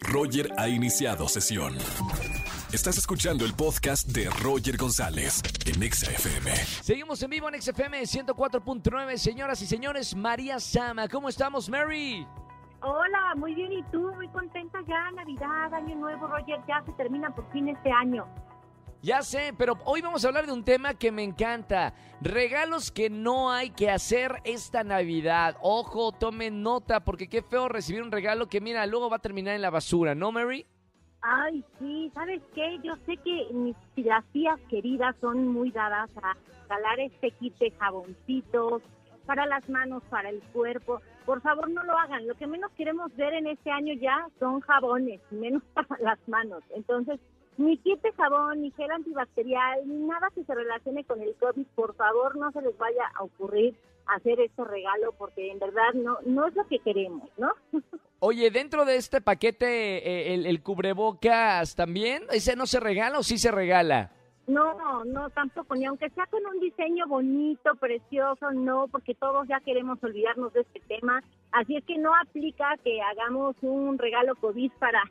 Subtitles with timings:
[0.00, 1.76] Roger ha iniciado sesión.
[2.72, 6.54] Estás escuchando el podcast de Roger González en Exa FM.
[6.54, 10.16] Seguimos en vivo en XFM 104.9, señoras y señores.
[10.16, 12.26] María Sama, ¿cómo estamos, Mary?
[12.80, 13.72] Hola, muy bien.
[13.72, 14.12] ¿Y tú?
[14.14, 15.10] Muy contenta ya.
[15.12, 16.60] Navidad, Año Nuevo, Roger.
[16.66, 18.26] Ya se termina por fin este año.
[19.02, 21.92] Ya sé, pero hoy vamos a hablar de un tema que me encanta.
[22.20, 25.56] Regalos que no hay que hacer esta Navidad.
[25.60, 29.56] Ojo, tomen nota, porque qué feo recibir un regalo que, mira, luego va a terminar
[29.56, 30.66] en la basura, ¿no, Mary?
[31.20, 32.78] Ay, sí, ¿sabes qué?
[32.84, 38.82] Yo sé que mis tías queridas son muy dadas a regalar este kit de jaboncitos
[39.26, 41.00] para las manos, para el cuerpo.
[41.26, 42.28] Por favor, no lo hagan.
[42.28, 46.62] Lo que menos queremos ver en este año ya son jabones, menos para las manos.
[46.76, 47.18] Entonces,
[47.62, 51.66] ni kit de jabón, ni gel antibacterial, ni nada que se relacione con el COVID,
[51.74, 53.74] por favor, no se les vaya a ocurrir
[54.06, 57.50] hacer este regalo porque en verdad no, no es lo que queremos, ¿no?
[58.18, 63.22] Oye, dentro de este paquete, eh, el, el, cubrebocas también, ¿ese no se regala o
[63.22, 64.12] sí se regala?
[64.46, 69.60] No, no, tampoco, ni aunque sea con un diseño bonito, precioso, no, porque todos ya
[69.60, 71.22] queremos olvidarnos de este tema.
[71.52, 75.02] Así es que no aplica que hagamos un regalo COVID para,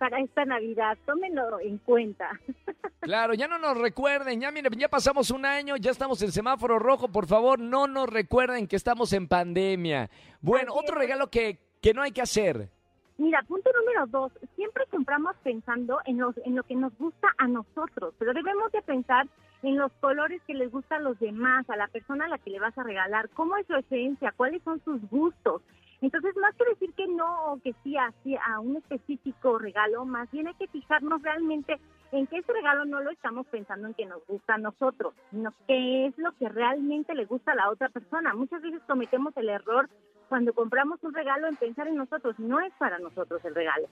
[0.00, 0.96] para esta Navidad.
[1.04, 2.30] Tómenlo en cuenta.
[3.02, 6.78] Claro, ya no nos recuerden, ya miren, ya pasamos un año, ya estamos en semáforo
[6.78, 10.10] rojo, por favor, no nos recuerden que estamos en pandemia.
[10.42, 12.68] Bueno, otro regalo que, que no hay que hacer?
[13.16, 17.48] Mira, punto número dos, siempre compramos pensando en, los, en lo que nos gusta a
[17.48, 19.26] nosotros, pero debemos de pensar
[19.62, 22.50] en los colores que les gustan a los demás, a la persona a la que
[22.50, 25.62] le vas a regalar, cómo es su esencia, cuáles son sus gustos.
[26.00, 30.30] Entonces, más que decir que no o que sí así a un específico regalo, más
[30.30, 31.78] bien hay que fijarnos realmente
[32.12, 35.52] en que ese regalo no lo estamos pensando en que nos gusta a nosotros, sino
[35.66, 38.34] que es lo que realmente le gusta a la otra persona.
[38.34, 39.88] Muchas veces cometemos el error
[40.28, 43.88] cuando compramos un regalo en pensar en nosotros, no es para nosotros el regalo.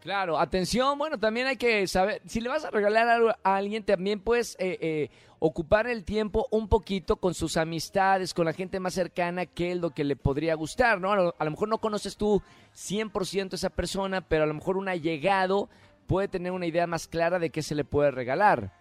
[0.00, 3.84] Claro, atención, bueno, también hay que saber, si le vas a regalar algo a alguien,
[3.84, 8.80] también puedes eh, eh, ocupar el tiempo un poquito con sus amistades, con la gente
[8.80, 11.12] más cercana, que es lo que le podría gustar, ¿no?
[11.12, 12.42] A lo, a lo mejor no conoces tú
[12.74, 15.68] 100% a esa persona, pero a lo mejor un allegado
[16.06, 18.72] puede tener una idea más clara de qué se le puede regalar.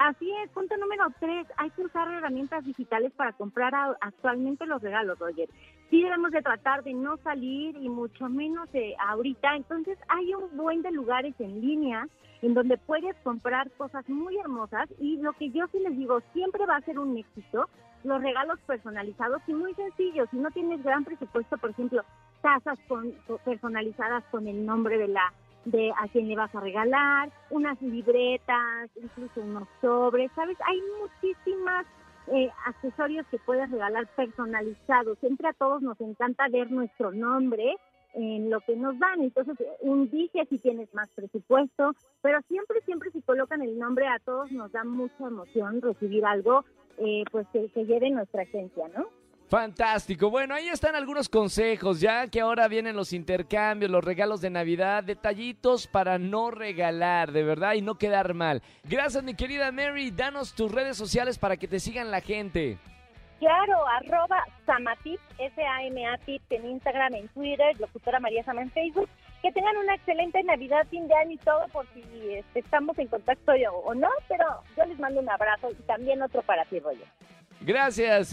[0.00, 5.18] Así es, punto número tres, hay que usar herramientas digitales para comprar actualmente los regalos,
[5.18, 5.46] Roger.
[5.90, 10.56] Sí debemos de tratar de no salir y mucho menos de ahorita, entonces hay un
[10.56, 12.08] buen de lugares en línea
[12.40, 16.64] en donde puedes comprar cosas muy hermosas y lo que yo sí les digo, siempre
[16.64, 17.68] va a ser un éxito
[18.02, 20.30] los regalos personalizados y muy sencillos.
[20.30, 22.02] Si no tienes gran presupuesto, por ejemplo,
[22.40, 23.12] tazas con,
[23.44, 25.30] personalizadas con el nombre de la
[25.64, 30.56] de a quién le vas a regalar, unas libretas, incluso unos sobres, ¿sabes?
[30.66, 31.86] Hay muchísimas
[32.28, 35.18] eh, accesorios que puedes regalar personalizados.
[35.18, 37.76] Siempre a todos nos encanta ver nuestro nombre
[38.14, 39.20] en lo que nos dan.
[39.20, 44.18] Entonces, un dije si tienes más presupuesto, pero siempre, siempre si colocan el nombre a
[44.18, 46.64] todos nos da mucha emoción recibir algo
[46.98, 49.06] eh, pues que, que lleve nuestra esencia, ¿no?
[49.50, 50.30] Fantástico.
[50.30, 55.02] Bueno, ahí están algunos consejos, ya que ahora vienen los intercambios, los regalos de Navidad,
[55.02, 58.62] detallitos para no regalar, de verdad, y no quedar mal.
[58.84, 60.12] Gracias, mi querida Mary.
[60.12, 62.78] Danos tus redes sociales para que te sigan la gente.
[63.40, 69.08] Claro, arroba Samatip, S-A-M-A-Tip en Instagram, en Twitter, locutora María Sama en Facebook.
[69.42, 73.08] Que tengan una excelente Navidad, fin de año y todo, por si este, estamos en
[73.08, 73.50] contacto
[73.84, 74.44] o no, pero
[74.76, 77.08] yo les mando un abrazo y también otro para ti, Roger.
[77.62, 78.32] Gracias.